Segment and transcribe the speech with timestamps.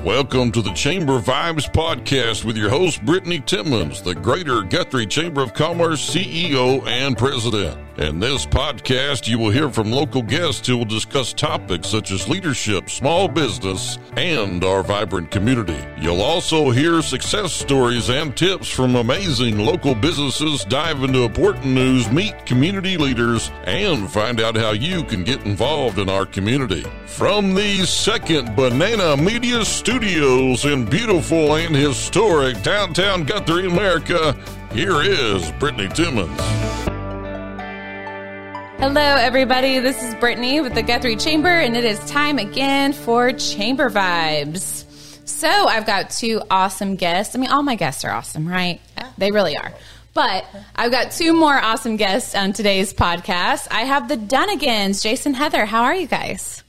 [0.00, 5.42] Welcome to the Chamber Vibes podcast with your host, Brittany Timmons, the Greater Guthrie Chamber
[5.42, 7.78] of Commerce CEO and President.
[7.98, 12.26] In this podcast, you will hear from local guests who will discuss topics such as
[12.26, 15.78] leadership, small business, and our vibrant community.
[16.00, 22.10] You'll also hear success stories and tips from amazing local businesses, dive into important news,
[22.10, 26.86] meet community leaders, and find out how you can get involved in our community.
[27.04, 34.32] From the second Banana Media Studios in beautiful and historic downtown Guthrie, America,
[34.72, 36.40] here is Brittany Timmons.
[38.78, 39.80] Hello, everybody.
[39.80, 44.84] This is Brittany with the Guthrie Chamber, and it is time again for Chamber Vibes.
[45.28, 47.34] So, I've got two awesome guests.
[47.34, 48.80] I mean, all my guests are awesome, right?
[49.18, 49.72] They really are.
[50.14, 50.46] But
[50.76, 53.66] I've got two more awesome guests on today's podcast.
[53.72, 55.66] I have the Dunagans, Jason Heather.
[55.66, 56.62] How are you guys?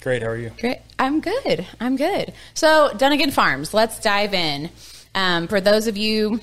[0.00, 0.22] Great.
[0.22, 0.50] How are you?
[0.60, 0.78] Great.
[0.98, 1.66] I'm good.
[1.80, 2.32] I'm good.
[2.54, 4.70] So, Dunagan Farms, let's dive in.
[5.14, 6.40] Um, for those of you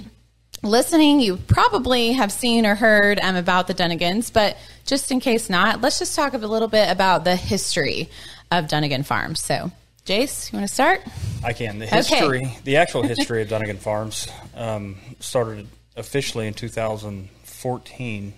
[0.62, 5.50] listening, you probably have seen or heard um, about the Dunagans, but just in case
[5.50, 8.10] not, let's just talk a little bit about the history
[8.52, 9.42] of Dunagan Farms.
[9.42, 9.72] So,
[10.06, 11.02] Jace, you want to start?
[11.44, 11.80] I can.
[11.80, 18.34] The history, the actual history of Dunagan Farms um, started officially in 2014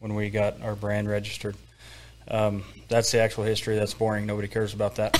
[0.00, 1.56] when we got our brand registered.
[2.28, 3.76] Um, that's the actual history.
[3.76, 4.26] That's boring.
[4.26, 5.16] Nobody cares about that.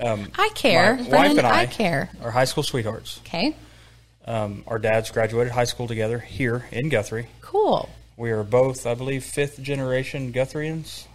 [0.00, 0.96] Um, I care.
[0.96, 2.10] My Brennan, wife and I, I care.
[2.22, 3.20] are high school sweethearts.
[3.26, 3.54] Okay.
[4.26, 7.26] Um, our dads graduated high school together here in Guthrie.
[7.40, 7.88] Cool.
[8.16, 11.06] We are both, I believe, fifth generation Guthrians,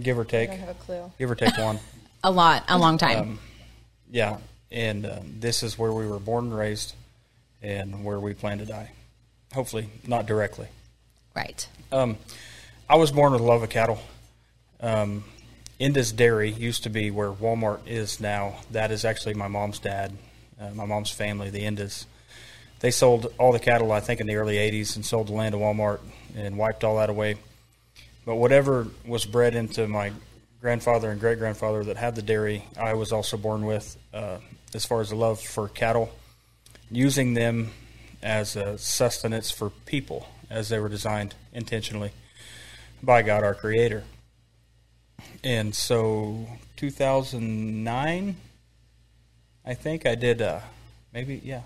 [0.00, 0.50] give or I take.
[0.50, 1.12] don't have a clue.
[1.18, 1.78] Give or take one.
[2.22, 3.18] A lot, a long time.
[3.18, 3.38] Um,
[4.12, 4.36] yeah,
[4.70, 6.92] and um, this is where we were born and raised,
[7.62, 8.90] and where we plan to die.
[9.54, 10.66] Hopefully, not directly.
[11.34, 11.66] right.
[11.90, 12.18] Um,
[12.90, 14.00] I was born with a love of cattle.
[14.80, 15.22] Um,
[15.78, 18.56] Indus Dairy used to be where Walmart is now.
[18.72, 20.12] That is actually my mom's dad,
[20.60, 22.06] uh, my mom's family, the Indus.
[22.80, 25.52] They sold all the cattle, I think, in the early 80s and sold the land
[25.52, 26.00] to Walmart
[26.34, 27.36] and wiped all that away.
[28.26, 30.10] But whatever was bred into my
[30.60, 34.38] grandfather and great grandfather that had the dairy, I was also born with uh,
[34.74, 36.12] as far as the love for cattle,
[36.90, 37.70] using them
[38.20, 42.10] as a sustenance for people as they were designed intentionally
[43.02, 44.04] by God our Creator.
[45.42, 46.46] And so,
[46.76, 48.36] 2009,
[49.64, 50.60] I think I did, uh,
[51.12, 51.62] maybe, yeah.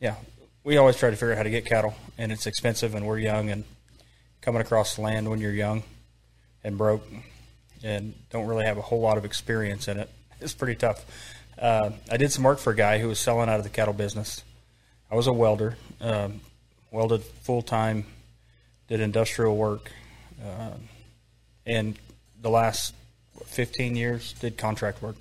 [0.00, 0.16] Yeah.
[0.62, 3.18] We always try to figure out how to get cattle, and it's expensive, and we're
[3.18, 3.64] young, and
[4.40, 5.82] coming across land when you're young
[6.64, 7.06] and broke
[7.82, 10.08] and don't really have a whole lot of experience in it.
[10.42, 11.04] It's pretty tough.
[11.58, 13.92] Uh, I did some work for a guy who was selling out of the cattle
[13.92, 14.42] business.
[15.10, 16.40] I was a welder, um,
[16.90, 18.06] welded full time,
[18.88, 19.92] did industrial work,
[20.44, 20.70] uh,
[21.66, 21.98] and
[22.40, 22.94] the last
[23.46, 25.16] 15 years did contract work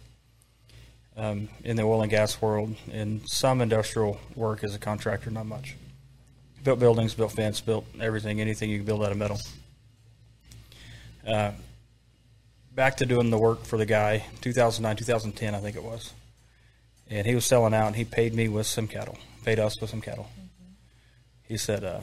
[1.20, 5.46] um, in the oil and gas world and some industrial work as a contractor, not
[5.46, 5.76] much.
[6.64, 9.40] Built buildings, built fence, built everything, anything you can build out of metal.
[11.28, 11.52] Uh,
[12.74, 16.14] back to doing the work for the guy, 2009, 2010, I think it was.
[17.10, 19.90] And he was selling out, and he paid me with some cattle, paid us with
[19.90, 20.30] some cattle.
[21.44, 22.02] He said, uh,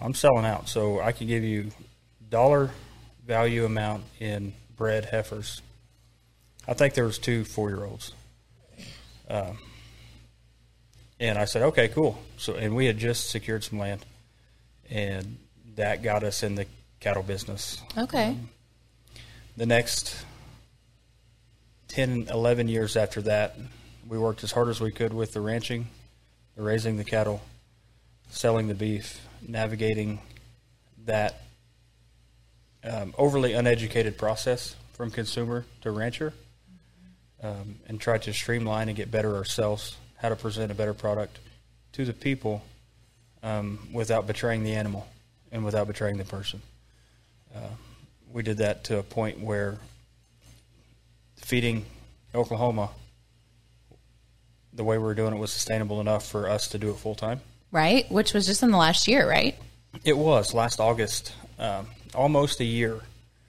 [0.00, 1.70] I'm selling out, so I can give you
[2.34, 2.72] dollar
[3.24, 5.62] value amount in bred heifers.
[6.66, 8.10] I think there was two four-year-olds.
[9.30, 9.56] Um,
[11.20, 12.18] and I said, okay, cool.
[12.36, 14.04] So, and we had just secured some land,
[14.90, 15.38] and
[15.76, 16.66] that got us in the
[16.98, 17.80] cattle business.
[17.96, 18.36] Okay.
[19.56, 20.16] The next
[21.86, 23.56] 10, 11 years after that,
[24.08, 25.86] we worked as hard as we could with the ranching,
[26.56, 27.42] the raising the cattle,
[28.28, 30.18] selling the beef, navigating
[31.04, 31.43] that
[32.84, 36.32] um, overly uneducated process from consumer to rancher,
[37.42, 41.38] um, and tried to streamline and get better ourselves, how to present a better product
[41.92, 42.62] to the people
[43.42, 45.06] um, without betraying the animal
[45.52, 46.60] and without betraying the person.
[47.54, 47.68] Uh,
[48.32, 49.78] we did that to a point where
[51.36, 51.84] feeding
[52.34, 52.90] Oklahoma,
[54.72, 57.14] the way we were doing it was sustainable enough for us to do it full
[57.14, 57.40] time.
[57.70, 58.10] Right.
[58.10, 59.56] Which was just in the last year, right?
[60.04, 63.00] It was last August, um, almost a year.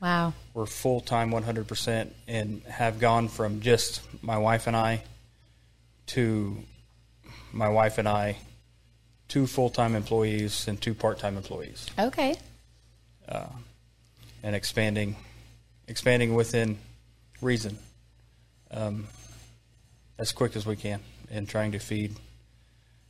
[0.02, 0.34] Wow.
[0.54, 5.04] We're full time 100% and have gone from just my wife and I
[6.08, 6.58] to
[7.52, 8.38] my wife and I,
[9.28, 11.88] two full time employees and two part time employees.
[11.98, 12.36] Okay.
[14.44, 15.16] and expanding,
[15.88, 16.78] expanding within
[17.42, 17.78] reason,
[18.72, 19.08] um,
[20.20, 21.00] as quick as we can,
[21.32, 22.16] and trying to feed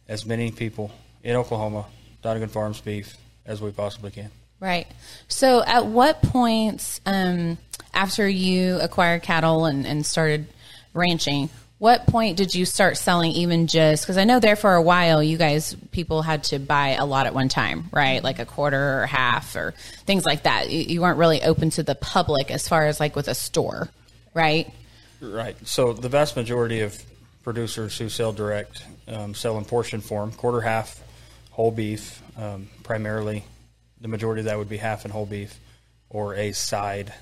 [0.08, 0.92] as many people
[1.24, 1.86] in Oklahoma,
[2.24, 4.32] Dunagan Farms beef, as we possibly can.
[4.60, 4.88] Right.
[5.28, 7.58] So, at what points um,
[7.96, 10.48] after you acquired cattle and, and started
[10.94, 11.50] ranching.
[11.78, 15.22] What point did you start selling even just because I know there for a while
[15.22, 18.24] you guys people had to buy a lot at one time, right?
[18.24, 19.74] Like a quarter or half or
[20.06, 20.70] things like that.
[20.70, 23.90] You, you weren't really open to the public as far as like with a store,
[24.34, 24.72] right?
[25.22, 25.56] Right.
[25.68, 26.98] So the vast majority of
[27.44, 31.04] producers who sell direct um, sell in portion form, quarter half,
[31.52, 33.44] whole beef, um, primarily.
[34.02, 35.60] The majority of that would be half and whole beef,
[36.10, 37.14] or a side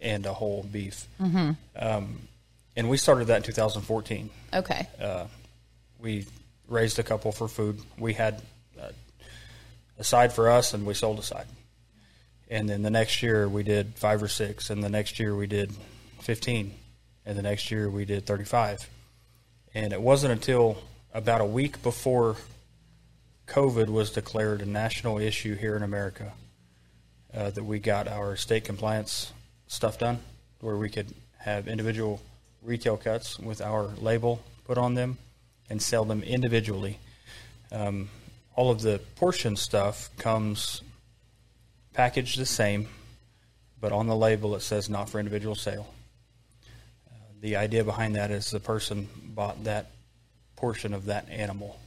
[0.00, 1.06] and a whole beef.
[1.20, 1.52] Mm-hmm.
[1.76, 2.28] Um,
[2.76, 4.30] and we started that in 2014.
[4.52, 4.88] Okay.
[5.00, 5.26] Uh,
[5.98, 6.26] we
[6.68, 7.80] raised a couple for food.
[7.98, 8.42] We had
[8.80, 8.88] uh,
[9.98, 11.46] a side for us, and we sold a side.
[12.50, 15.46] And then the next year we did five or six, and the next year we
[15.46, 15.72] did
[16.20, 16.74] 15,
[17.24, 18.88] and the next year we did 35.
[19.74, 20.78] And it wasn't until
[21.12, 22.36] about a week before
[23.46, 26.32] COVID was declared a national issue here in America
[27.34, 29.32] uh, that we got our state compliance
[29.66, 30.20] stuff done,
[30.60, 32.20] where we could have individual
[32.62, 35.18] retail cuts with our label put on them
[35.68, 36.98] and sell them individually.
[37.70, 38.08] Um,
[38.56, 40.82] all of the portion stuff comes
[41.92, 42.88] packaged the same,
[43.80, 45.92] but on the label it says not for individual sale.
[47.10, 49.90] Uh, the idea behind that is the person bought that
[50.56, 51.78] portion of that animal,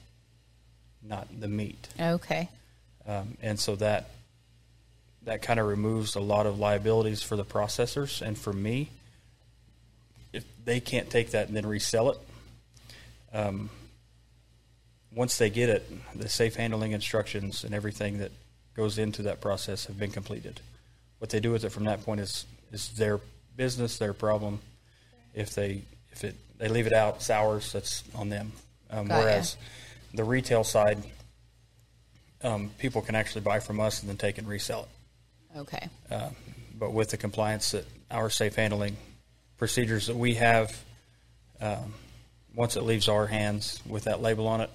[1.03, 1.87] not the meat.
[1.99, 2.49] Okay.
[3.07, 4.09] Um, and so that
[5.23, 8.89] that kind of removes a lot of liabilities for the processors and for me.
[10.31, 12.17] If they can't take that and then resell it,
[13.33, 13.69] um,
[15.13, 18.31] once they get it, the safe handling instructions and everything that
[18.73, 20.61] goes into that process have been completed.
[21.19, 23.19] What they do with it from that point is is their
[23.55, 24.59] business, their problem.
[25.33, 27.73] If they if it they leave it out, it's ours.
[27.73, 28.51] That's on them.
[28.89, 29.43] Um, Got ya.
[30.13, 30.97] The retail side,
[32.43, 35.59] um, people can actually buy from us and then take and resell it.
[35.59, 35.89] Okay.
[36.11, 36.29] Uh,
[36.77, 38.97] but with the compliance that our safe handling
[39.57, 40.83] procedures that we have,
[41.59, 41.93] um,
[42.55, 44.69] once it leaves our hands with that label on it,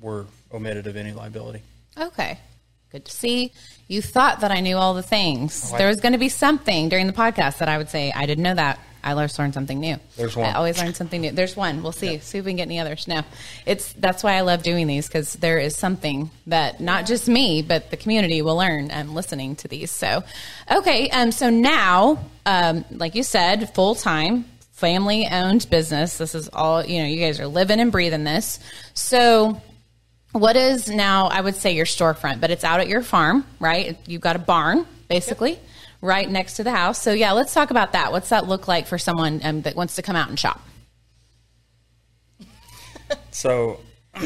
[0.00, 1.62] we're omitted of any liability.
[1.98, 2.38] Okay.
[2.90, 3.52] Good to see.
[3.88, 5.72] You thought that I knew all the things.
[5.72, 8.26] Oh, there was going to be something during the podcast that I would say, I
[8.26, 8.78] didn't know that.
[9.04, 9.98] I always learn something new.
[10.16, 10.46] There's one.
[10.46, 11.30] I always learn something new.
[11.30, 11.82] There's one.
[11.82, 12.18] We'll see.
[12.20, 13.06] See if we can get any others.
[13.06, 13.22] No,
[13.66, 17.60] it's that's why I love doing these because there is something that not just me
[17.60, 19.90] but the community will learn um, listening to these.
[19.90, 20.24] So,
[20.70, 21.10] okay.
[21.10, 21.30] Um.
[21.32, 26.16] So now, um, like you said, full time family owned business.
[26.16, 27.06] This is all you know.
[27.06, 28.58] You guys are living and breathing this.
[28.94, 29.60] So
[30.32, 33.96] what is now i would say your storefront but it's out at your farm right
[34.08, 35.60] you've got a barn basically
[36.04, 38.86] right next to the house so yeah let's talk about that what's that look like
[38.86, 40.60] for someone um, that wants to come out and shop
[43.30, 43.80] So,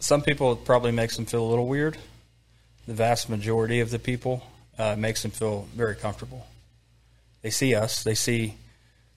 [0.00, 1.98] some people probably makes them feel a little weird.
[2.86, 4.42] The vast majority of the people
[4.78, 6.46] uh, makes them feel very comfortable.
[7.42, 8.02] They see us.
[8.02, 8.54] They see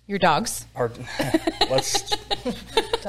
[0.07, 0.91] your dogs our.
[1.69, 2.13] let's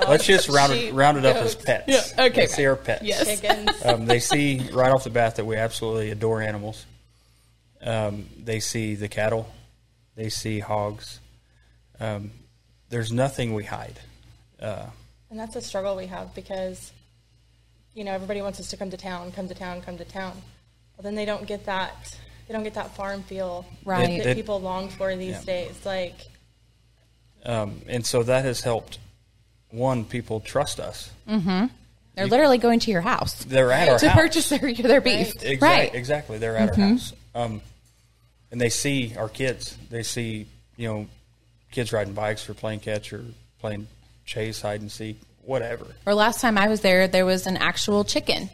[0.09, 1.85] let's just round it round it up as pets.
[1.89, 3.03] Yeah, okay, They see our pets.
[3.05, 3.85] Yes.
[3.85, 6.87] um, they see right off the bat that we absolutely adore animals.
[7.83, 9.49] Um, they see the cattle,
[10.17, 11.21] they see hogs.
[12.01, 12.31] Um,
[12.91, 13.99] there's nothing we hide.
[14.61, 14.87] Uh,
[15.31, 16.93] And that's a struggle we have because,
[17.95, 20.33] you know, everybody wants us to come to town, come to town, come to town.
[20.97, 22.17] Well, then they don't get that.
[22.47, 24.07] They don't get that farm feel Right.
[24.07, 25.43] that It- it- people long for these Yeah.
[25.45, 25.75] days.
[25.85, 26.17] Like,
[27.45, 28.99] um, and so that has helped.
[29.71, 31.11] One, people trust us.
[31.27, 34.01] they're literally going to your house They're at our house.
[34.01, 34.19] to house.
[34.21, 35.57] purchase their, their beef Exactly.
[35.61, 36.39] right Exactly.
[36.39, 37.13] They're at our house.
[37.39, 37.61] Um,
[38.51, 39.77] and they see our kids.
[39.91, 41.07] They see, you know,
[41.71, 43.25] kids riding bikes or playing catch or
[43.61, 43.87] playing
[44.25, 45.87] chase, hide and seek, whatever.
[46.07, 48.51] Or last time I was there, there was an actual chicken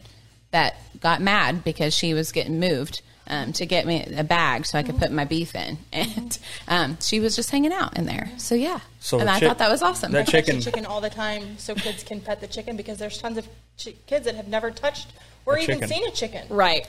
[0.51, 4.79] that got mad because she was getting moved um, to get me a bag so
[4.79, 6.39] I could put my beef in, and
[6.69, 8.31] um, she was just hanging out in there.
[8.37, 10.13] So yeah, So and I chick- thought that was awesome.
[10.13, 12.99] that I touch chicken- chicken all the time so kids can pet the chicken because
[12.99, 13.49] there's tons of
[13.83, 15.09] chi- kids that have never touched
[15.47, 15.89] or even chicken.
[15.89, 16.47] seen a chicken.
[16.51, 16.87] right,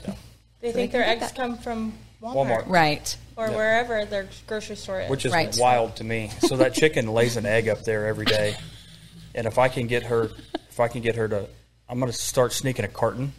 [0.66, 1.34] They they think can their eggs that.
[1.36, 1.92] come from
[2.22, 2.68] Walmart, Walmart.
[2.68, 3.16] right.
[3.36, 3.56] or Yeah.
[3.56, 5.10] wherever their grocery store is.
[5.10, 5.54] which is Right.
[5.58, 6.30] wild to me.
[6.40, 8.56] So that chicken lays an egg up there every day,
[9.34, 10.30] and if I can get her,
[10.70, 11.46] if I can get her to,
[11.88, 13.32] I'm going to start sneaking a carton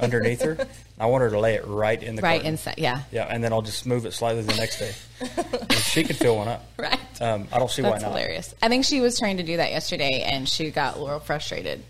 [0.00, 0.58] underneath her.
[0.98, 2.46] I want her to lay it right in the Right carton.
[2.52, 4.92] inside, yeah, Yeah, and then I'll just move it slightly the next day.
[5.20, 6.64] and she can fill one up.
[6.76, 6.98] right.
[7.22, 8.16] Um, I don't see That's why not.
[8.16, 8.54] hilarious.
[8.62, 11.82] I think she was trying to do that yesterday, and she got a little frustrated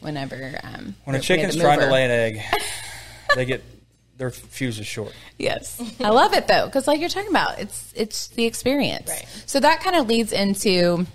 [0.00, 2.40] whenever um, When a we had chicken's move trying to lay an egg,
[3.36, 3.62] they get
[4.18, 5.14] their fuse is short.
[5.38, 9.08] Yes, I love it though because like you're talking about, it's it's the experience.
[9.08, 9.26] Right.
[9.46, 11.06] So that kind of leads into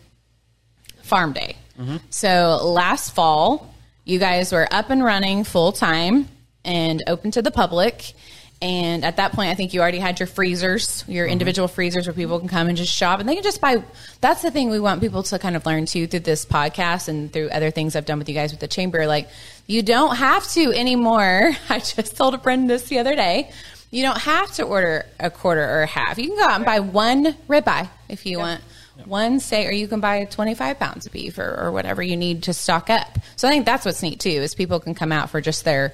[1.03, 1.57] Farm Day.
[1.77, 1.98] Mm-hmm.
[2.10, 6.27] So last fall, you guys were up and running full time
[6.63, 8.13] and open to the public.
[8.62, 12.13] And at that point, I think you already had your freezers, your individual freezers where
[12.13, 13.83] people can come and just shop and they can just buy.
[14.22, 17.33] That's the thing we want people to kind of learn too through this podcast and
[17.33, 19.05] through other things I've done with you guys with the chamber.
[19.05, 19.27] Like,
[19.67, 21.51] you don't have to anymore.
[21.70, 23.51] I just told a friend this the other day.
[23.91, 26.17] You don't have to order a quarter or a half.
[26.17, 28.62] You can go out and buy one ribeye if you want
[29.05, 32.43] one steak, or you can buy 25 pounds of beef or, or whatever you need
[32.43, 33.20] to stock up.
[33.36, 35.93] So I think that's what's neat too, is people can come out for just their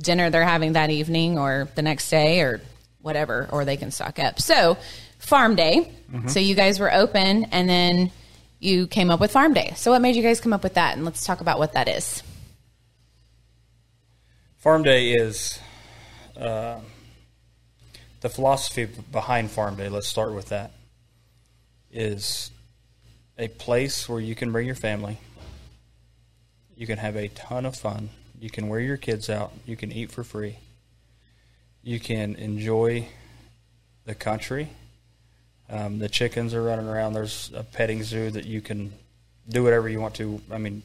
[0.00, 2.60] dinner they're having that evening or the next day or
[3.00, 4.40] whatever, or they can stock up.
[4.40, 4.76] So,
[5.18, 5.90] farm day.
[6.12, 6.28] Mm-hmm.
[6.28, 8.10] So, you guys were open and then
[8.60, 9.72] you came up with farm day.
[9.76, 10.96] So, what made you guys come up with that?
[10.96, 12.22] And let's talk about what that is.
[14.62, 15.58] Farm Day is
[16.36, 16.78] uh,
[18.20, 19.88] the philosophy behind Farm Day.
[19.88, 20.70] Let's start with that.
[21.90, 22.52] Is
[23.36, 25.18] a place where you can bring your family.
[26.76, 28.10] You can have a ton of fun.
[28.38, 29.52] You can wear your kids out.
[29.66, 30.58] You can eat for free.
[31.82, 33.08] You can enjoy
[34.04, 34.68] the country.
[35.68, 37.14] Um, the chickens are running around.
[37.14, 38.92] There's a petting zoo that you can
[39.48, 40.40] do whatever you want to.
[40.52, 40.84] I mean,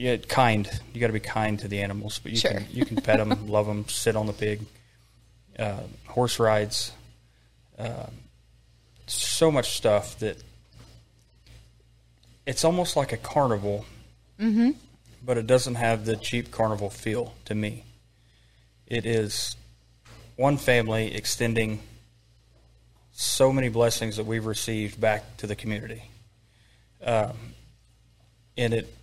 [0.00, 0.66] yeah, kind.
[0.94, 2.52] You got to be kind to the animals, but you Sure.
[2.52, 4.62] can you can pet them, love them, sit on the pig,
[5.58, 6.92] uh, horse rides,
[7.78, 8.06] uh,
[9.06, 10.42] so much stuff that
[12.46, 13.84] it's almost like a carnival,
[14.40, 14.70] mm-hmm.
[15.22, 17.84] but it doesn't have the cheap carnival feel to me.
[18.86, 19.54] It is
[20.36, 21.78] one family extending
[23.12, 26.04] so many blessings that we've received back to the community,
[27.04, 27.36] um,
[28.56, 28.94] and it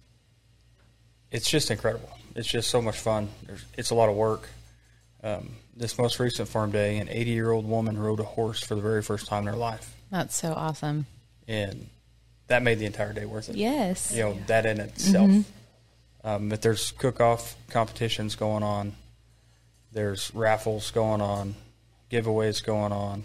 [1.31, 2.09] it's just incredible.
[2.35, 3.29] It's just so much fun.
[3.45, 4.47] There's, it's a lot of work.
[5.23, 8.75] Um, this most recent farm day, an 80 year old woman rode a horse for
[8.75, 11.05] the very first time in her life, That's so awesome.
[11.47, 11.89] and
[12.47, 13.55] that made the entire day worth it.
[13.57, 14.11] Yes.
[14.15, 15.31] You know that in itself.
[16.23, 18.93] Um, but there's cook off competitions going on.
[19.91, 21.55] There's raffles going on,
[22.11, 23.23] giveaways going on,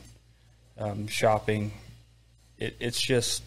[0.79, 1.73] um, shopping.
[2.59, 3.43] It, it's just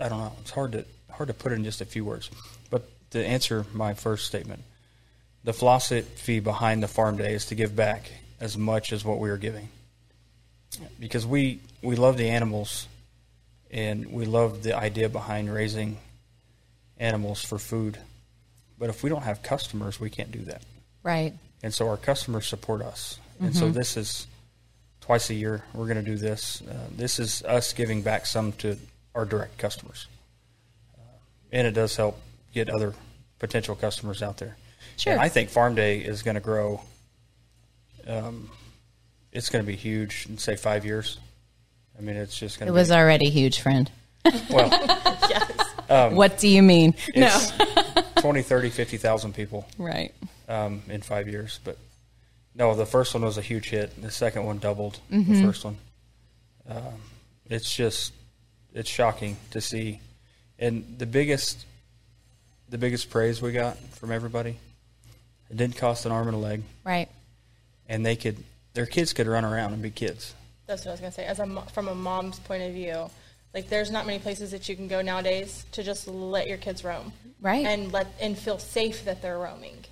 [0.00, 0.32] I don't know.
[0.40, 2.30] It's hard to hard to put it in just a few words.
[3.10, 4.62] To answer my first statement,
[5.42, 9.30] the philosophy behind the farm day is to give back as much as what we
[9.30, 9.68] are giving,
[10.98, 12.86] because we we love the animals,
[13.70, 15.98] and we love the idea behind raising
[16.98, 17.98] animals for food.
[18.78, 20.62] But if we don't have customers, we can't do that.
[21.02, 21.34] Right.
[21.62, 23.18] And so our customers support us.
[23.40, 24.26] And so this is
[25.00, 26.62] twice a year we're going to do this.
[26.62, 28.76] Uh, this is us giving back some to
[29.14, 30.06] our direct customers.
[30.94, 31.02] Uh,
[31.52, 32.20] and it does help
[32.52, 32.94] get other
[33.38, 34.56] potential customers out there.
[34.96, 35.12] Sure.
[35.12, 36.82] And I think Farm Day is going to grow.
[38.06, 38.50] Um,
[39.32, 41.18] it's going to be huge in, say, five years.
[41.98, 42.94] I mean, it's just going to It was be.
[42.94, 43.90] already huge, friend.
[44.50, 44.68] well,
[45.28, 45.74] yes.
[46.12, 46.94] what do you mean?
[47.14, 47.52] it's
[48.22, 49.66] 20, 30, 50,000 people.
[49.78, 50.14] Right.
[50.48, 51.60] um, in five years.
[51.64, 51.78] But
[52.54, 54.00] no, the first one was a huge hit.
[54.02, 55.78] The second one doubled the first one.
[56.68, 57.00] Um,
[57.46, 58.12] it's just
[58.74, 60.00] it's shocking to see,
[60.58, 61.64] and the biggest
[62.70, 64.56] the biggest praise we got from everybody.
[65.50, 67.08] It didn't cost an arm and a leg, Right.
[67.88, 68.36] and they could
[68.72, 70.32] their kids could run around and be kids.
[70.66, 71.24] That's what I was gonna say.
[71.26, 73.10] As a from a mom's point of view,
[73.52, 76.84] like there's not many places that you can go nowadays to just let your kids
[76.84, 77.66] roam, Right.
[77.66, 79.84] And let and feel safe that they're roaming.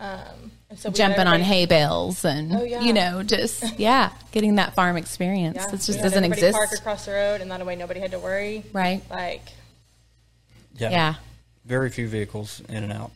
[0.00, 2.80] Um, and so we Jumping on hay bales and, Oh, yeah.
[2.80, 5.58] you know, just, yeah, getting that farm experience.
[5.60, 6.56] Yeah, It just had doesn't exist.
[6.56, 8.64] Park across the road, and that way nobody had to worry.
[8.72, 9.00] Right.
[9.08, 9.42] Like
[10.76, 10.90] yeah.
[10.90, 11.14] Yeah.
[11.64, 13.10] Very few vehicles in and out.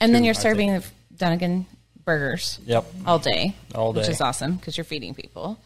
[0.00, 0.92] And then you're I serving think.
[1.16, 1.64] Dunagan
[2.04, 2.84] burgers Yep.
[3.06, 3.54] all day.
[3.74, 4.12] All Which day.
[4.12, 5.58] is awesome because you're feeding people.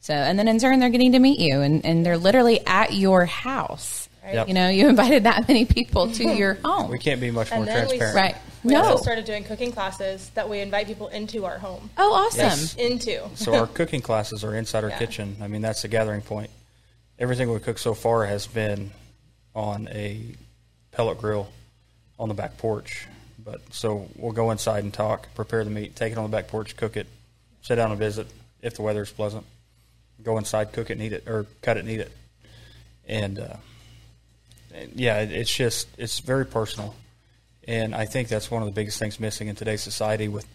[0.00, 2.92] So, and then in turn, they're getting to meet you and, and they're literally at
[2.92, 4.08] your house.
[4.24, 4.48] Yep.
[4.48, 6.90] You know, you invited that many people to your home.
[6.90, 8.34] We can't be much more And then we- transparent.
[8.34, 8.42] Right.
[8.64, 8.82] we No.
[8.82, 11.88] also started doing cooking classes that we invite people into our home.
[11.96, 12.40] Oh, awesome.
[12.40, 12.74] Yes.
[12.76, 14.98] Into So our cooking classes are inside our Yeah.
[14.98, 15.36] kitchen.
[15.40, 16.50] I mean, that's the gathering point.
[17.18, 18.90] Everything we cook so far has been
[19.54, 20.20] on a
[20.94, 21.48] pellet grill
[22.18, 23.06] on the back porch.
[23.44, 26.48] But so we'll go inside and talk, prepare the meat, take it on the back
[26.48, 27.06] porch, cook it,
[27.62, 28.26] sit down and visit
[28.62, 29.44] if the weather's pleasant.
[30.22, 32.12] Go inside, cook it, and eat it, or cut it and eat it.
[33.06, 33.56] And, uh,
[34.72, 36.94] and yeah, it, it's just it's very personal,
[37.68, 40.46] and I think that's one of the biggest things missing in today's society with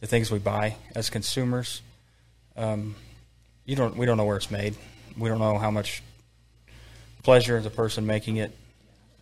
[0.00, 1.82] the things we buy as consumers.
[2.56, 2.94] Um,
[3.66, 3.96] you don't.
[3.96, 4.76] We don't know where it's made.
[5.18, 6.02] We don't know how much
[7.22, 8.56] pleasure the person making it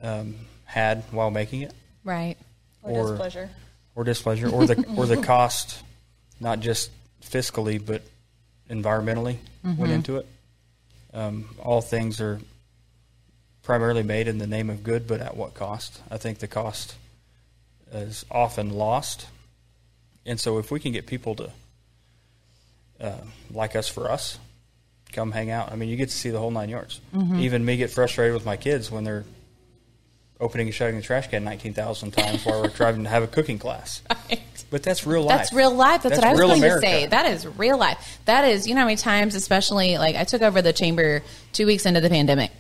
[0.03, 1.73] um, had while making it,
[2.05, 2.37] Right.
[2.83, 3.51] or, Or- displeasure.
[3.95, 5.83] or displeasure, or the or the cost,
[6.41, 6.91] not just
[7.23, 8.03] fiscally but
[8.69, 9.37] environmentally
[9.77, 10.27] went into it.
[11.13, 12.41] Um, all things are
[13.63, 16.01] primarily made in the name of good, but at what cost?
[16.11, 16.95] I think the cost
[17.93, 19.27] is often lost
[20.25, 21.51] And so if we can get people to
[23.01, 23.17] uh,
[23.51, 24.39] like us for us,
[25.13, 25.73] come hang out.
[25.73, 27.01] I mean, you get to see the whole nine yards.
[27.37, 29.25] Even me get frustrated with my kids when they're
[30.41, 33.59] opening and shutting the trash can 19,000 times while we're driving to have a cooking
[33.59, 34.03] class.
[34.71, 35.39] But that's real life.
[35.39, 36.05] That's real life.
[36.05, 36.87] That's, what I was going America.
[36.87, 37.07] to say.
[37.07, 38.21] That is real life.
[38.27, 41.67] That is, you know how many times, especially like I took over the chamber two
[41.67, 42.53] weeks into the pandemic.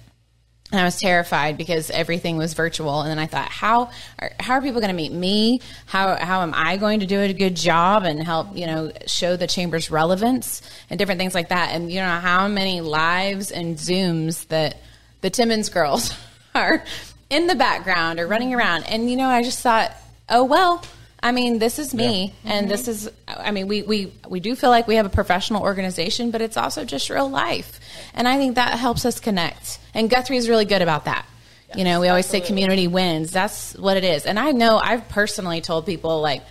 [0.72, 3.00] And I was terrified because everything was virtual.
[3.00, 5.60] And then I thought, how are, how are people going to meet me?
[5.87, 9.37] How, how am I going to do a good job and help, you know, show
[9.37, 11.70] the chamber's relevance and different things like that?
[11.75, 14.76] And, you know, how many lives and Zooms that
[15.22, 16.14] the Timmons girls
[16.54, 16.84] are
[17.30, 18.84] in the background or running around.
[18.84, 19.92] And, you know, I just thought,
[20.28, 20.82] oh, well,
[21.22, 22.70] I mean, this is me, and mm-hmm.
[22.70, 23.10] this is.
[23.28, 26.56] I mean, we, we we do feel like we have a professional organization, but it's
[26.56, 27.78] also just real life,
[28.14, 29.80] and I think that helps us connect.
[29.92, 31.26] And Guthrie is really good about that.
[31.75, 33.32] you know, we always say community wins.
[33.32, 34.25] That's what it is.
[34.25, 36.42] And I know I've personally told people like,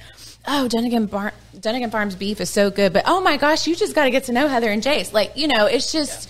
[0.47, 3.95] "Oh, Dunagan Bar- Dunagan Farms beef is so good," but oh my gosh, you just
[3.95, 5.13] got to get to know Heather and Jace.
[5.13, 6.29] Like, you know, it's just.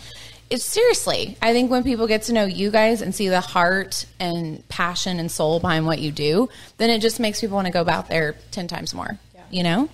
[0.50, 1.38] It's seriously.
[1.42, 5.20] I think when people get to know you guys and see the heart and passion
[5.20, 8.08] and soul behind what you do, then it just makes people want to go out
[8.08, 9.20] there ten times more.
[9.52, 9.90] You know,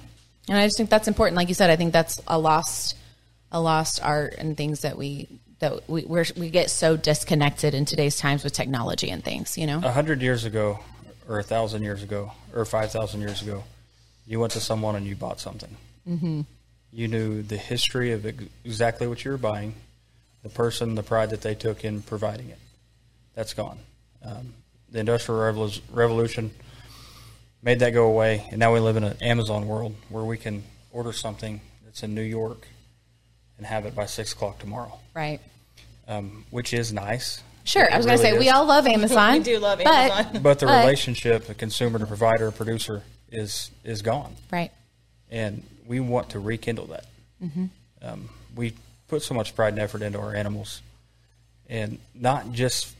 [0.49, 1.35] and I just think that's important.
[1.37, 2.95] Like you said, I think that's a lost,
[3.51, 5.27] a lost art and things that we
[5.59, 9.57] that we we're, we get so disconnected in today's times with technology and things.
[9.57, 10.79] You know, A hundred years ago,
[11.27, 13.63] or a thousand years ago, or five thousand years ago,
[14.27, 15.75] you went to someone and you bought something.
[16.07, 16.41] Mm-hmm.
[16.91, 18.25] You knew the history of
[18.63, 19.75] exactly what you were buying,
[20.45, 22.59] the person, the pride that they took in providing it.
[23.33, 23.79] That's gone.
[24.23, 24.53] Um,
[24.91, 25.41] the Industrial
[25.91, 26.51] Revolution
[27.63, 30.63] made that go away, and now we live in an Amazon world where we can
[30.91, 32.67] order something that's in New York
[33.57, 35.39] and have it by six o'clock tomorrow, right?
[36.07, 37.41] um, which is nice.
[37.63, 37.91] Sure.
[37.91, 39.33] I was It going to really say we all love Amazon.
[39.39, 40.41] We do love but- Amazon.
[40.43, 44.71] But the But- relationship, the consumer to provider, producer, is is gone, Right.
[45.31, 47.05] and we want to rekindle that.
[47.43, 47.65] Mm-hmm.
[48.03, 48.73] Um, we
[49.07, 50.81] put so much pride and effort into our animals,
[51.69, 52.93] and not just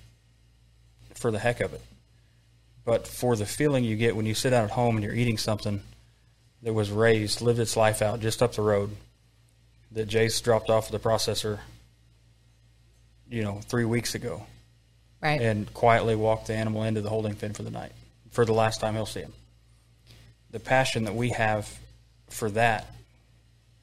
[1.15, 1.81] for the heck of it,
[2.83, 5.37] but for the feeling you get when you sit down at home and you're eating
[5.37, 5.81] something
[6.61, 8.96] that was raised, lived its life out just up the road,
[9.91, 11.59] that Jace dropped off the processor,
[13.29, 14.46] you know, three weeks ago
[15.22, 15.41] Right.
[15.41, 17.94] and quietly walked the animal into the holding pen for the night
[18.31, 19.33] for the last time he'll see him.
[20.51, 21.79] The passion that we have
[22.29, 22.94] for that,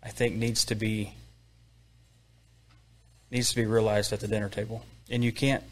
[0.02, 1.14] I think, needs to be
[3.32, 5.64] needs to be realized at the dinner table, and you can't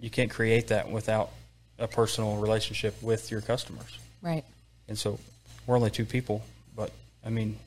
[0.00, 1.30] you can't create that without
[1.78, 3.98] a personal relationship with your customers.
[4.20, 4.44] right.
[4.88, 5.18] And so,
[5.66, 6.42] we're only two people,
[6.74, 6.90] but
[7.24, 7.58] I mean,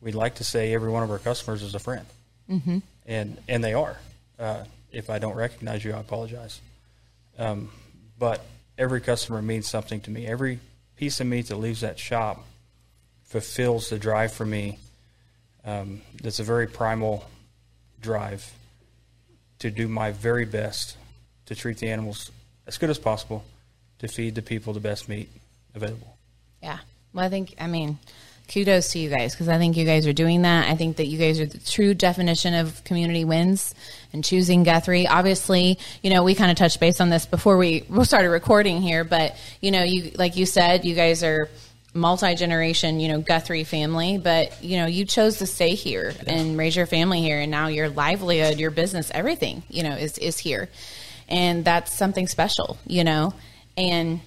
[0.00, 2.06] we'd like to say every one of our customers is a friend,
[2.50, 2.78] mm-hmm.
[3.06, 3.96] and and they are.
[4.38, 6.60] Uh, if I don't recognize you, I apologize.
[7.38, 7.70] Um,
[8.18, 8.44] but
[8.78, 10.26] every customer means something to me.
[10.26, 10.60] Every
[10.96, 12.44] piece of meat that leaves that shop
[13.24, 14.78] fulfills the drive for me.
[15.64, 17.28] Um, that's a very primal
[18.00, 18.52] drive
[19.62, 20.96] to do my very best
[21.46, 22.30] to treat the animals
[22.66, 23.44] as good as possible,
[24.00, 25.28] to feed the people the best meat
[25.74, 26.16] available.
[26.62, 26.78] Yeah.
[27.12, 27.98] Well, I think, I mean,
[28.52, 30.68] kudos to you guys because I think you guys are doing that.
[30.68, 33.74] I think that you guys are the true definition of community wins
[34.12, 35.06] and choosing Guthrie.
[35.06, 39.04] Obviously, you know, we kind of touched base on this before we started recording here,
[39.04, 41.48] but, you know, you, like you said, you guys are
[41.94, 46.56] multi generation, you know, Guthrie family, but, you know, you chose to stay here and
[46.56, 47.38] raise your family here.
[47.38, 50.68] And now your livelihood, your business, everything, you know, is, is here.
[51.28, 53.34] And that's something special, you know,
[53.76, 54.20] and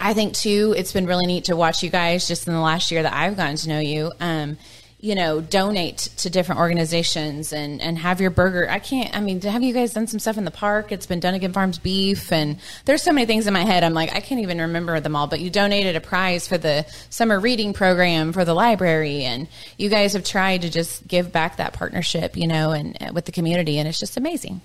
[0.00, 2.90] I think too, it's been really neat to watch you guys just in the last
[2.90, 4.12] year that I've gotten to know you.
[4.20, 4.56] Um,
[5.00, 8.68] you know, donate to different organizations and, and have your burger.
[8.68, 10.90] I can't, I mean, have you guys done some stuff in the park?
[10.90, 13.84] It's been Dunagan Farms beef and there's so many things in my head.
[13.84, 16.84] I'm like, I can't even remember them all, but you donated a prize for the
[17.10, 21.58] summer reading program for the library and you guys have tried to just give back
[21.58, 24.60] that partnership, you know, and uh, with the community and it's just amazing.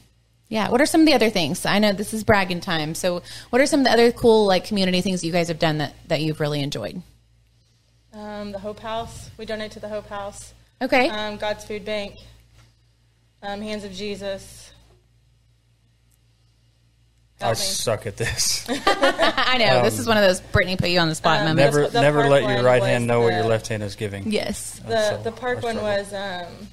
[0.50, 0.70] Yeah.
[0.70, 1.64] What are some of the other things?
[1.64, 2.96] I know this is bragging time.
[2.96, 5.80] So, what are some of the other cool like community things you guys have done
[5.80, 7.02] that that you've really enjoyed?
[8.14, 9.30] Um, the Hope House.
[9.38, 10.54] We donate to the Hope House.
[10.82, 11.10] Okay.
[11.10, 12.16] Um, God's Food Bank.
[13.42, 14.72] Um, Hands of Jesus.
[17.42, 17.56] I me.
[17.56, 18.66] suck at this.
[18.70, 21.76] I know this is one of those Brittany put you on the spot um, moments.
[21.76, 23.68] never, the never park let your one right was hand know what the- your left
[23.68, 24.32] hand is giving.
[24.32, 24.80] yes.
[24.88, 25.84] The So, the park I one struggle.
[25.84, 26.68] was um,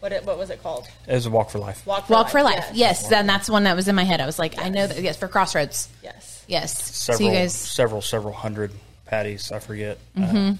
[0.00, 0.86] what it, what was it called?
[1.06, 1.86] It was a walk for life.
[1.86, 2.32] Walk for Walk Life.
[2.32, 2.66] for life.
[2.74, 3.02] Yes.
[3.04, 4.20] Yes, and that's one that was in my head.
[4.20, 5.00] I was like, I know that.
[5.00, 5.88] Yes, for Crossroads.
[6.02, 6.44] Yes.
[6.48, 6.76] Yes.
[6.94, 8.72] Several, so you guys, several, several hundred
[9.08, 9.50] patties.
[9.50, 10.54] I forget uh,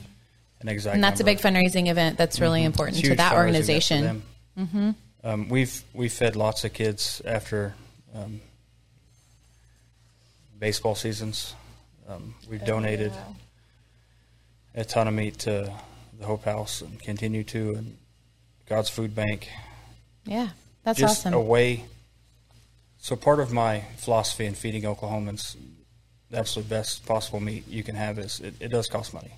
[0.60, 0.94] an exact.
[0.94, 2.18] and that's a big fundraising event.
[2.18, 4.22] That's really important to that organization.
[4.56, 4.96] them.
[5.24, 7.74] Um, we've we fed lots of kids after
[8.14, 8.40] um,
[10.58, 11.54] baseball seasons.
[12.08, 13.36] Um, we've donated Oh,
[14.74, 14.80] Yeah.
[14.82, 15.72] a ton of meat to
[16.18, 17.96] the Hope House and continue to, and
[18.66, 19.48] God's Food Bank.
[20.24, 20.48] Yeah,
[20.84, 21.34] that's just awesome.
[21.34, 21.84] a way.
[22.98, 25.56] So part of my philosophy in feeding Oklahomans
[26.30, 29.32] the absolute best possible meat you can have is it, it does cost money.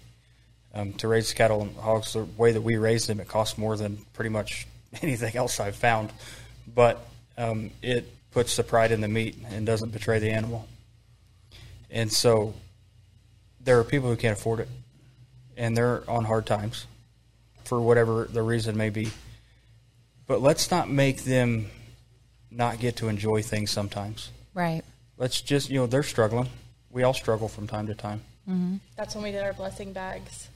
[0.73, 3.77] Um, to raise cattle and hogs the way that we raise them, it costs more
[3.77, 4.67] than pretty much
[5.03, 6.13] anything else I've found.
[6.73, 7.05] But
[7.37, 10.69] um, it puts the pride in the meat and doesn't betray the animal.
[11.91, 12.55] And so
[13.61, 14.69] there are people who can't afford it,
[15.57, 16.87] and they're on hard times
[17.65, 19.11] for whatever the reason may be.
[20.27, 21.71] But let's not make them
[22.51, 24.31] not get to enjoy things sometimes.
[24.55, 24.83] right.
[25.19, 26.49] Let's just, you know, they're struggling.
[26.91, 28.23] We all struggle from time to time.
[28.49, 28.77] Mm-hmm.
[28.97, 30.49] That's when we did our blessing bags.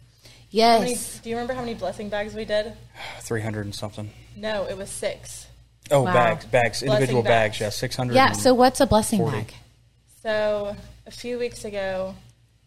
[0.52, 1.18] How many, Yes.
[1.20, 2.72] do you remember how many blessing bags we did?
[3.20, 4.10] 300 and something.
[4.36, 5.46] No, it was six.
[5.90, 6.14] Oh, Wow.
[6.14, 7.58] bags, bags, individual bags.
[7.58, 7.60] bags.
[7.60, 8.14] Yeah, 600.
[8.14, 8.32] Yeah.
[8.32, 9.36] So what's a blessing 40.
[9.38, 9.54] bag?
[10.22, 12.14] So a few weeks ago,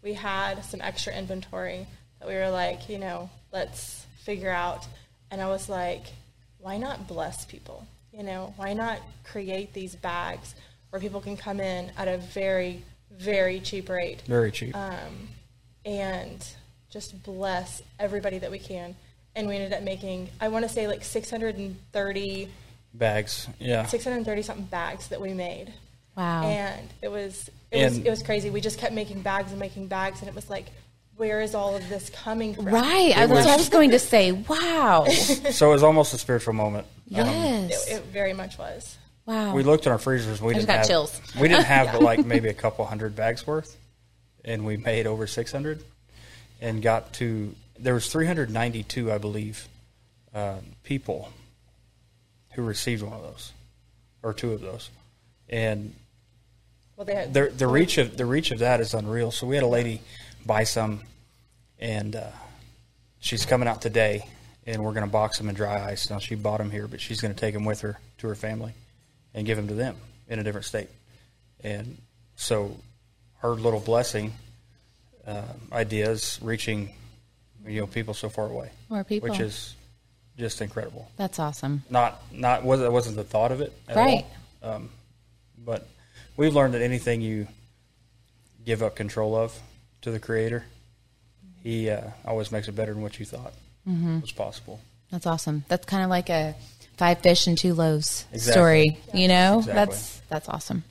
[0.04, 1.88] we had some extra inventory
[2.20, 4.86] that we were like, you know, let's figure out.
[5.32, 6.04] And I was like,
[6.60, 7.86] why not bless people?
[8.14, 10.56] You know, why not create these bags
[10.90, 12.84] where people can come in at a very,
[13.18, 14.76] very cheap rate very cheap.
[14.76, 15.30] Um,
[15.86, 16.46] and
[16.90, 18.96] just bless everybody that we can.
[19.36, 22.50] And we ended up making, I want to say like 630,
[22.94, 23.48] bags.
[23.60, 23.86] Yeah.
[23.86, 25.74] 630 something bags that we made.
[26.16, 26.46] Wow.
[26.46, 28.50] and it was it was it was crazy.
[28.50, 30.66] We just kept making bags and making bags, and it was like,
[31.16, 32.66] where is all of this coming from?
[32.66, 33.16] right.
[33.16, 34.32] I, that's what I was going to say.
[34.32, 35.06] Wow.
[35.10, 36.88] so it was almost a spiritual moment.
[37.06, 37.88] yes.
[37.88, 38.98] It, it very much was.
[39.28, 39.54] Wow.
[39.54, 40.40] We looked in our freezers.
[40.40, 41.22] and We I just didn't got have chills.
[41.40, 43.78] we didn't have but like maybe a couple hundred bags worth,
[44.44, 45.84] and we made over 600,
[46.62, 49.68] and got to there was 392, I believe,
[50.34, 51.30] uh, people
[52.54, 53.52] who received one of those,
[54.24, 54.90] or two of those,
[55.48, 55.94] and
[56.96, 59.30] Well, they had the the reach of the reach of that is unreal.
[59.32, 60.02] So we had a lady
[60.46, 61.02] buy some,
[61.80, 62.32] and uh,
[63.20, 64.28] she's coming out today,
[64.66, 66.10] and we're going to box them in dry ice.
[66.10, 68.36] Now she bought them here, but she's going to take them with her to her
[68.36, 68.74] family,
[69.34, 69.96] and give them to them
[70.28, 70.90] in a different state.
[71.64, 71.98] And
[72.36, 72.78] so,
[73.44, 74.34] our little blessing
[75.26, 76.90] uh, idea is reaching,
[77.66, 79.30] you know, people so far away, More people.
[79.30, 79.76] which is
[80.38, 81.10] just incredible.
[81.18, 81.84] That's awesome.
[81.90, 84.26] Not not was that wasn't the thought of it at Right.
[84.64, 84.72] all.
[84.76, 84.90] Um,
[85.58, 85.88] but
[86.36, 87.48] we've learned that anything you
[88.66, 89.58] give up control of
[90.02, 90.64] to the creator,
[91.64, 93.54] he uh, always makes it better than what you thought
[93.88, 94.20] Mm-hmm.
[94.22, 94.80] was possible.
[95.12, 95.64] That's awesome.
[95.70, 96.56] That's kind of like a
[96.98, 98.52] five fish and two loaves Exactly.
[98.52, 98.98] story.
[99.14, 99.74] You know, Exactly.
[99.74, 100.84] that's that's awesome.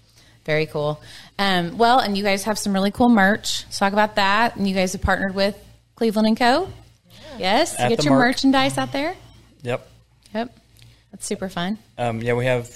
[0.44, 1.00] Very cool.
[1.38, 3.64] Um, well, and you guys have some really cool merch.
[3.64, 4.56] Let's talk about that.
[4.56, 5.56] And you guys have partnered with
[5.96, 6.68] Cleveland and Co.
[7.38, 8.28] Yes, At get your Mark.
[8.28, 9.14] merchandise out there.
[9.62, 9.86] Yep.
[10.34, 10.56] Yep,
[11.10, 11.78] that's super fun.
[11.98, 12.70] Um, yeah, we have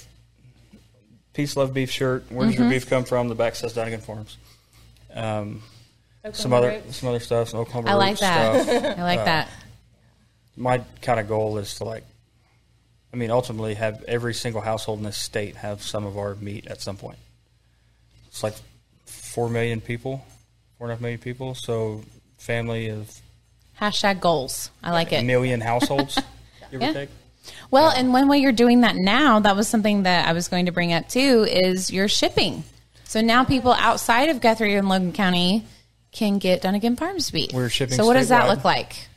[1.33, 2.25] peace, love, beef shirt.
[2.29, 2.63] Where does Mm-hmm.
[2.63, 3.27] your beef come from?
[3.29, 4.37] The back says Dunagan Farms.
[5.13, 5.61] Um,
[6.33, 6.97] some other Roots.
[6.97, 7.49] some other stuff.
[7.49, 8.63] Some Oklahoma I like that.
[8.63, 8.83] stuff.
[8.99, 9.47] I like that.
[10.55, 12.03] my kind of goal is to like
[13.13, 16.67] i mean ultimately have every single household in this state have some of our meat
[16.67, 17.17] at some point
[18.27, 18.53] it's like
[19.05, 20.25] four million people
[20.77, 22.03] four and a half million people so
[22.37, 23.09] family of
[23.79, 24.69] Hashtag goals.
[24.83, 25.23] I like a it.
[25.23, 26.13] million households
[26.71, 26.91] give Yeah.
[26.91, 27.09] or take
[27.71, 30.67] Well, and one way you're doing that now, that was something that I was going
[30.67, 32.63] to bring up too, is your shipping.
[33.05, 35.65] So now people outside of Guthrie and Logan County
[36.11, 37.51] can get Dunagan Farms beef.
[37.53, 39.07] We're shipping So what does that look like?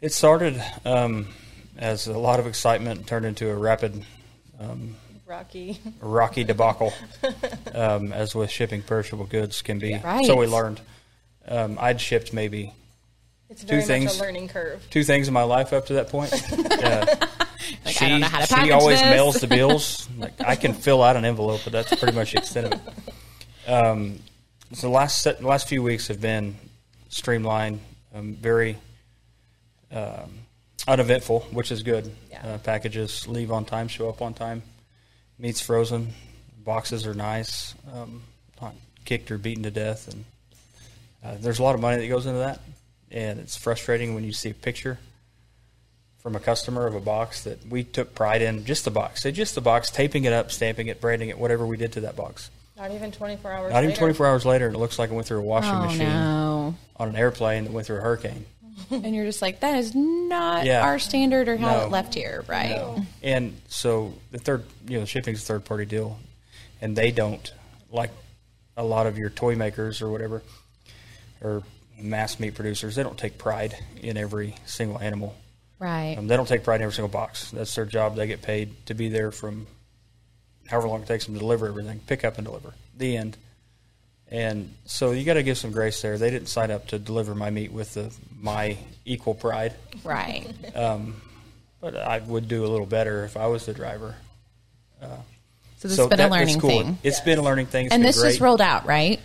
[0.00, 1.26] it started um,
[1.78, 4.04] as a lot of excitement turned into a rapid
[5.26, 5.80] Rocky.
[6.00, 6.92] rocky debacle,
[7.74, 9.96] um, as with shipping perishable goods can be.
[9.98, 10.24] Right.
[10.26, 10.80] So we learned.
[11.48, 12.72] Um, I'd shipped maybe
[13.50, 14.18] It's very much things.
[14.18, 14.82] a learning curve.
[14.90, 16.32] two things in my life up to that point.
[16.84, 17.06] Uh,
[17.86, 19.08] Like, she I don't know how to she always this.
[19.10, 20.06] mails the bills.
[20.18, 22.80] Like I can fill out an envelope, but that's pretty much the extent of
[23.66, 23.70] it.
[23.70, 24.18] Um,
[24.72, 26.56] so the last set, the last few weeks have been
[27.08, 27.80] streamlined,
[28.14, 28.76] um, very
[29.90, 30.40] um,
[30.86, 32.10] uneventful, which is good.
[32.30, 32.46] Yeah.
[32.46, 34.62] Uh, packages leave on time, show up on time.
[35.38, 36.12] Meat's frozen,
[36.64, 38.22] boxes are nice, um,
[38.60, 40.24] not kicked or beaten to death, and
[41.24, 42.60] uh, there's a lot of money that goes into that,
[43.10, 44.98] and it's frustrating when you see a picture
[46.18, 49.32] from a customer of a box that we took pride in, just the box, say
[49.32, 52.16] just the box, taping it up, stamping it, branding it, whatever we did to that
[52.16, 52.50] box.
[52.76, 53.72] Not even 24 hours.
[53.72, 53.98] Not even later.
[53.98, 56.74] 24 hours later, and it looks like it went through a washing Oh machine no!
[56.96, 58.46] on an airplane that went through a hurricane.
[58.90, 60.82] And you're just like, that is not Yeah.
[60.82, 61.84] our standard or how No.
[61.84, 63.02] it left here, right?
[63.22, 66.18] And so the third, you know, the shipping's a third party deal,
[66.80, 67.52] and they don't
[67.90, 68.10] like
[68.76, 70.42] a lot of your toy makers or whatever,
[71.40, 71.62] or
[71.98, 72.96] mass meat producers.
[72.96, 75.34] They don't take pride in every single animal.
[75.78, 76.16] Right.
[76.18, 77.50] Um, they don't take pride in every single box.
[77.50, 78.16] That's their job.
[78.16, 79.66] They get paid to be there from
[80.68, 82.74] however long it takes them to deliver everything, pick up and deliver.
[82.96, 83.36] The end.
[84.34, 86.18] And so you got to give some grace there.
[86.18, 90.44] They didn't sign up to deliver my meat with the, my equal pride, Right.
[91.80, 94.16] but I would do a little better if I was the driver.
[95.00, 96.70] So this has been that- a that's learning cool.
[96.70, 96.98] thing.
[97.02, 97.86] It's been a learning thing.
[97.86, 98.30] It's And this great.
[98.30, 99.20] just rolled out, right?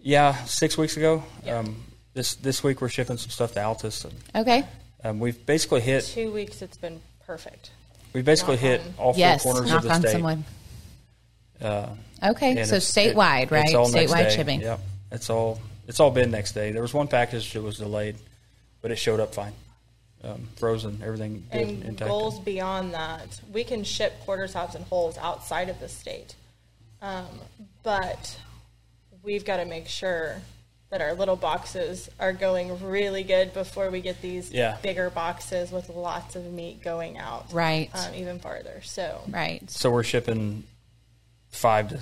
[0.00, 1.22] Yeah, six weeks ago.
[1.48, 1.82] Um,
[2.14, 4.04] this this week we're shipping some stuff to Altus.
[4.04, 4.14] And,
[4.46, 4.64] Okay.
[5.04, 7.72] um, we've basically hit Two weeks, it's been perfect.
[8.12, 9.42] We've basically Knock hit on- all four Yes.
[9.42, 10.12] corners Knock of the on state.
[10.12, 10.44] some wood.
[11.60, 11.88] Uh,
[12.22, 12.54] Okay.
[12.64, 13.64] So it's- statewide, it- right?
[13.66, 14.36] It's all next statewide day.
[14.36, 14.60] shipping.
[14.62, 14.80] Yep.
[15.12, 16.72] It's all it's all been next day.
[16.72, 18.16] There was one package that was delayed,
[18.82, 19.52] but it showed up fine,
[20.24, 22.08] um, frozen, everything good, And intact.
[22.10, 26.34] goals beyond that, we can ship quarter tops and wholes outside of the state.
[27.00, 27.26] Um,
[27.84, 28.36] but
[29.22, 30.40] we've got to make sure
[30.90, 34.78] that our little boxes are going really good before we get these Yeah.
[34.82, 37.52] bigger boxes with lots of meat going out.
[37.52, 37.90] Right.
[37.94, 38.80] Um, even farther.
[38.82, 39.68] So Right.
[39.70, 40.64] So we're shipping
[41.50, 41.98] five to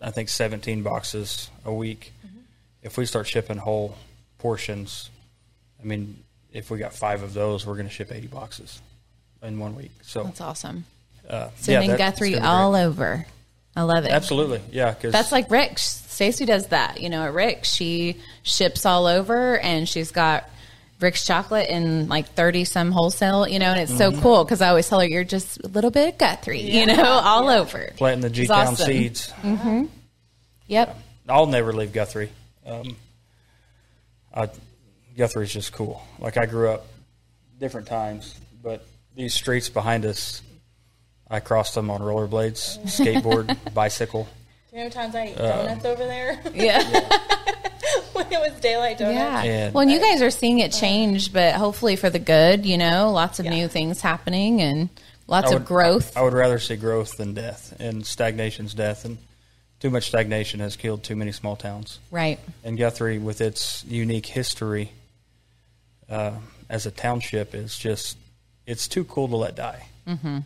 [0.00, 2.12] I think seventeen boxes a week.
[2.26, 2.38] Mm-hmm.
[2.82, 3.96] If we start shipping whole
[4.38, 5.10] portions,
[5.80, 8.80] I mean, if we got five of those, we're going to ship eighty boxes
[9.42, 9.92] in one week.
[10.02, 10.84] So That's awesome.
[11.28, 12.82] uh, Sending that- it's Guthrie all great.
[12.84, 13.26] over.
[13.78, 14.10] I love it.
[14.10, 14.92] Absolutely, yeah.
[14.92, 15.78] Because That's like Rick.
[15.78, 17.02] Stacy does that.
[17.02, 20.48] You know, at Rick, she ships all over, and she's got
[21.00, 23.46] Rick's chocolate in like thirty some wholesale.
[23.48, 24.16] You know, and it's Mm-hmm.
[24.16, 26.60] so cool because I always tell her you're just a little bit of Guthrie.
[26.60, 28.86] You know, all over planting the G Town awesome.
[28.86, 29.32] seeds.
[30.68, 30.98] Yep.
[31.28, 32.30] I'll never leave Guthrie.
[32.64, 32.96] Um,
[34.34, 34.48] I,
[35.16, 36.02] Guthrie's just cool.
[36.18, 36.86] Like I grew up
[37.58, 40.42] different times, but these streets behind us,
[41.30, 44.28] I crossed them on rollerblades, skateboard, bicycle.
[44.76, 46.82] Do you know times I ate Uh, donuts over there Yeah.
[48.12, 49.16] when it was daylight donuts?
[49.16, 49.42] Yeah.
[49.42, 52.66] And- well, and you guys are seeing it change, but hopefully for the good.
[52.66, 54.90] You know, lots of new things happening and
[55.28, 56.14] lots I of would- growth.
[56.14, 59.16] I would rather see growth than death, and stagnation's death, and
[59.80, 61.98] too much stagnation has killed too many small towns.
[62.10, 62.38] right.
[62.62, 64.92] And Guthrie, with its unique history
[66.10, 66.32] uh,
[66.68, 68.18] as a township, is just
[68.66, 69.86] it's too cool to let die.
[70.06, 70.40] Mm-hmm.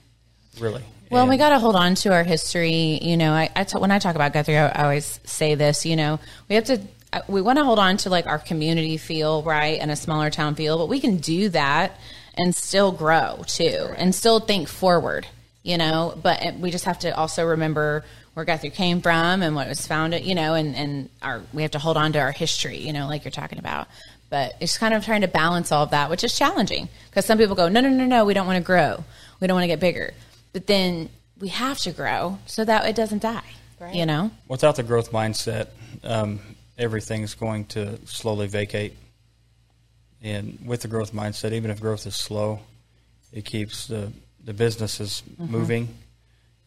[0.61, 0.85] Really.
[1.11, 2.99] Well, And- we got to hold on to our history.
[3.03, 5.85] You know, I, I t- when I talk about Guthrie, I, I always say this.
[5.85, 6.81] You know, we have to.
[7.13, 10.31] uh, We want to hold on to like our community feel, right, and a smaller
[10.31, 11.99] town feel, but we can do that
[12.37, 15.27] and still grow too, and still think forward.
[15.63, 19.69] You know, but we just have to also remember where Guthrie came from and what
[19.69, 20.25] was founded.
[20.25, 22.79] You know, and and our we have to hold on to our history.
[22.79, 23.89] You know, like you're talking about.
[24.31, 27.37] But it's kind of trying to balance all of that, which is challenging because some
[27.37, 29.03] people go, no, no, no, no, we don't want to grow,
[29.41, 30.15] we don't want to get bigger
[30.53, 31.09] but then
[31.39, 33.43] we have to grow so that it doesn't die.
[33.81, 33.95] Right.
[33.95, 35.69] You know, Without the growth mindset,
[36.05, 36.41] um,
[36.77, 38.95] everything's going to slowly vacate.
[40.23, 42.61] And with the growth mindset, even if growth is slow,
[43.33, 44.13] it keeps the,
[44.45, 45.89] the businesses moving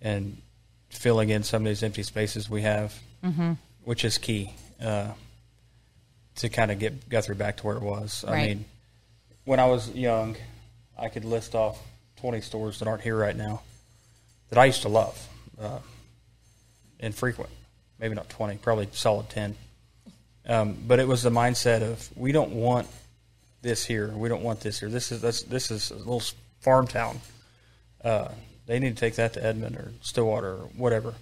[0.01, 0.37] and
[0.89, 2.99] filling in some of these empty spaces we have,
[3.83, 5.11] which is key uh,
[6.37, 8.25] to kind of get Guthrie back to where it was.
[8.27, 8.65] I mean,
[9.45, 10.35] when I was young,
[10.97, 11.79] I could list off
[12.21, 13.61] 20 stores that aren't here right now
[14.49, 15.27] that I used to love.
[15.59, 15.79] Uh,
[16.99, 17.49] infrequent,
[17.99, 19.55] maybe not 20, probably solid 10.
[20.45, 22.87] Um, but it was the mindset of we don't want
[23.61, 24.89] this here, we don't want this here.
[24.89, 26.23] This is this, this is a little
[26.59, 27.19] farm town.
[28.03, 28.29] Uh,
[28.65, 31.13] they need to take that to Edmond or Stillwater or whatever.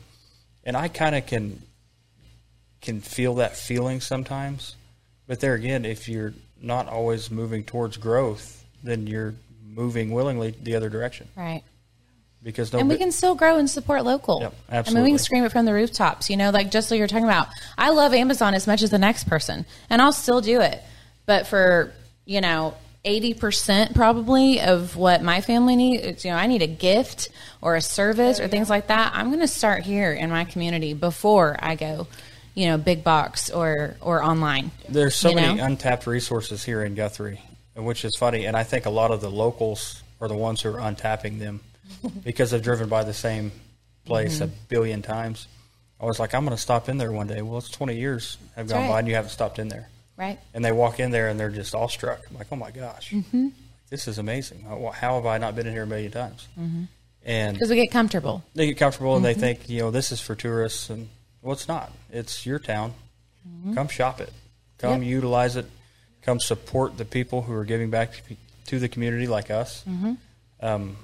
[0.63, 1.61] And I kind of can
[2.81, 4.75] can feel that feeling sometimes.
[5.27, 10.75] But there again, if you're not always moving towards growth, then you're moving willingly the
[10.75, 11.63] other direction right?
[12.43, 14.41] Because and we can still grow and support local.
[14.41, 16.29] Yep, I mean, we can scream it from the rooftops.
[16.29, 17.49] You know, like just like you're talking about.
[17.77, 20.81] I love Amazon as much as the next person, and I'll still do it.
[21.25, 21.93] But for
[22.25, 22.75] you know.
[23.03, 27.81] 80% probably of what my family needs, you know, I need a gift or a
[27.81, 29.13] service or things like that.
[29.15, 32.05] I'm going to start here in my community before I go,
[32.53, 34.69] you know, big box or or online.
[34.87, 35.65] There's so many know?
[35.65, 37.41] untapped resources here in Guthrie,
[37.75, 40.69] which is funny, and I think a lot of the locals are the ones who
[40.69, 41.61] are untapping them
[42.23, 43.51] because they've driven by the same
[44.05, 44.43] place Mm-hmm.
[44.45, 45.47] a billion times.
[45.99, 47.41] I was like, I'm going to stop in there one day.
[47.43, 48.89] Well, it's 20 years have gone right.
[48.89, 49.87] by and you haven't stopped in there.
[50.17, 50.39] Right.
[50.53, 52.19] And they walk in there and they're just awestruck.
[52.29, 53.49] I'm like, oh my gosh, Mm-hmm.
[53.89, 54.61] this is amazing.
[54.63, 56.47] How, have I not been in here a million times?
[56.59, 56.83] Mm-hmm.
[57.23, 58.43] And Because we get comfortable.
[58.55, 59.39] they get comfortable and Mm-hmm.
[59.39, 61.07] they think, you know, this is for tourists, and
[61.43, 61.91] well, it's not.
[62.11, 62.93] It's your town.
[63.75, 64.31] Come shop it.
[64.79, 65.03] Come Mm-hmm.
[65.03, 65.09] Yep.
[65.11, 65.65] utilize it.
[66.23, 68.13] Come support the people who are giving back
[68.67, 70.13] to the community, like us, Mm-hmm.
[70.61, 70.97] um,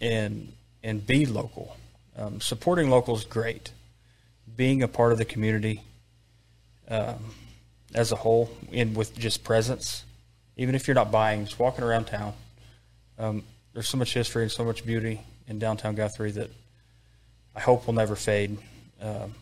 [0.00, 1.76] and and be local.
[2.16, 3.72] Um, supporting local is great.
[4.56, 5.82] Being a part of the community
[6.88, 7.32] um,
[7.94, 10.04] as a whole, and with just presence,
[10.56, 12.32] even if you're not buying, just walking around town.
[13.18, 16.50] Um, there's so much history and so much beauty in downtown Guthrie that
[17.54, 18.58] I hope will never fade.
[19.00, 19.34] Um,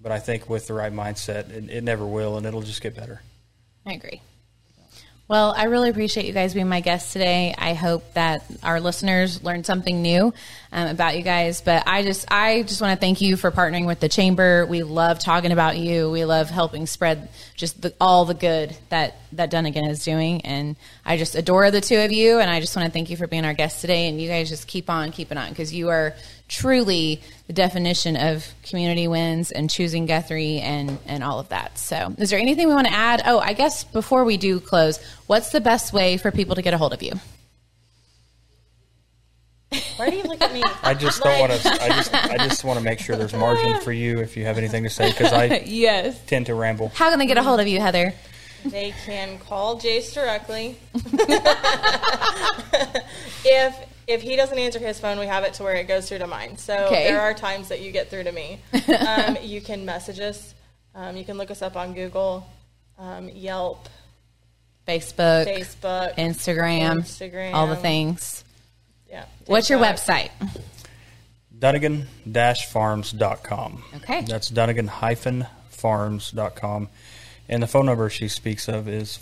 [0.00, 2.94] but I think with the right mindset, it, it never will, and it'll just get
[2.94, 3.22] better.
[3.86, 4.20] I agree.
[5.26, 7.54] Well, I really appreciate you guys being my guests today.
[7.56, 10.34] I hope that our listeners learned something new
[10.70, 11.62] um, about you guys.
[11.62, 14.66] But I just, I just want to thank you for partnering with the chamber.
[14.66, 16.10] We love talking about you.
[16.10, 20.76] We love helping spread just the, all the good that that Dunagan is doing, and
[21.06, 22.38] I just adore the two of you.
[22.38, 24.08] And I just want to thank you for being our guests today.
[24.08, 26.14] And you guys just keep on keeping on because you are
[26.48, 31.78] truly the definition of community wins and choosing Guthrie and, and all of that.
[31.78, 33.22] So, is there anything we want to add?
[33.26, 36.74] Oh, I guess before we do close, what's the best way for people to get
[36.74, 37.12] a hold of you?
[39.96, 40.62] Why do you look at me?
[40.82, 41.68] I just don't want to.
[41.82, 44.56] I just, I just want to make sure there's margin for you if you have
[44.58, 46.20] anything to say, because I yes.
[46.26, 46.90] tend to ramble.
[46.94, 48.14] How can they get a hold of you, Heather?
[48.64, 50.78] They can call Jace directly.
[53.44, 56.18] if if he doesn't answer his phone, we have it to where it goes through
[56.18, 56.56] to mine.
[56.58, 57.04] So Okay.
[57.04, 58.60] there are times that you get through to me.
[59.06, 60.54] Um, you can message us.
[60.94, 62.46] Um, you can look us up on Google,
[62.98, 63.88] um, Yelp,
[64.86, 67.54] Facebook, Facebook, Instagram, Instagram.
[67.54, 68.44] all the things.
[69.08, 69.24] Yeah.
[69.46, 70.30] What's your website?
[71.58, 73.84] Dunagan-farms.com.
[73.96, 74.20] Okay.
[74.22, 76.88] That's Dunagan-farms.com.
[77.48, 79.18] And the phone number she speaks of is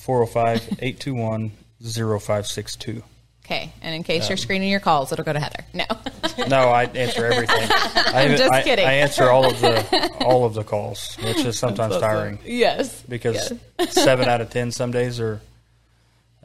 [1.82, 3.02] 405-821-0562.
[3.44, 5.64] Okay, and in case you're screening your calls, it'll go to Heather.
[5.74, 5.84] No,
[6.48, 7.56] No, I answer everything.
[7.70, 8.86] I, I'm just I, kidding.
[8.86, 13.52] I answer all of the all of the calls, which is sometimes tiring yes, because
[13.78, 13.92] Yes.
[13.94, 15.40] seven out of ten some days are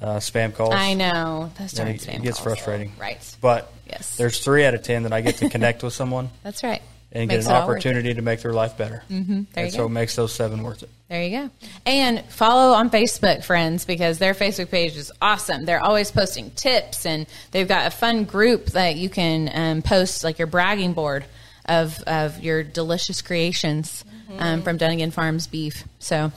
[0.01, 0.73] uh, spam calls.
[0.73, 2.43] I know that's And darn it, spam it gets calls.
[2.57, 2.91] frustrating.
[2.99, 3.19] Right.
[3.41, 4.17] But Yes.
[4.17, 6.81] there's three out of ten that I get to connect with someone That's right.
[7.11, 7.79] And Makes get an it all worth it.
[7.79, 9.01] opportunity to make their life better.
[9.09, 9.33] Mm-hmm.
[9.53, 9.85] There and you so go.
[9.85, 10.89] it makes those seven worth it.
[11.09, 11.49] There you go.
[11.85, 15.63] And follow on Facebook, friends, because their Facebook page is awesome.
[15.63, 20.23] They're always posting tips, and they've got a fun group that you can um, post
[20.25, 21.23] like your bragging board
[21.65, 24.03] of of your delicious creations
[24.37, 25.85] um, from Dunagan Farms beef.
[25.99, 26.31] So,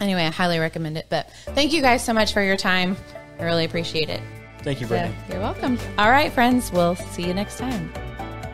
[0.00, 1.06] anyway, I highly recommend it.
[1.10, 2.96] But thank you guys so much for your time.
[3.38, 4.22] I really appreciate it.
[4.62, 5.14] Thank you, So, Brittany.
[5.28, 5.78] you're welcome.
[5.98, 6.72] All right, friends.
[6.72, 8.09] We'll see you next time.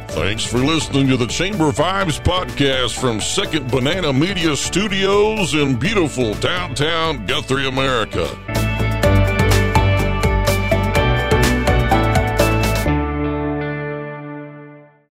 [0.08, 6.34] Thanks for listening to the Chamber Vibes podcast from Second Banana Media Studios in beautiful
[6.34, 8.65] downtown Guthrie, America.